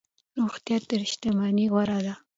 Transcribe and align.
روغتيا 0.37 0.77
تر 0.89 0.99
شتمنۍ 1.11 1.65
غوره 1.71 1.99
ده. 2.05 2.13